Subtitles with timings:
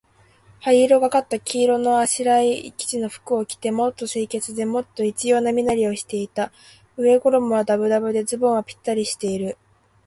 [0.61, 6.51] 灰色がかった黄色のあらい生地の服を着て、もっと清潔で、もっと一様な身なりをしていた。
[6.97, 9.59] 上衣はだぶだぶで、ズボンはぴったりしている。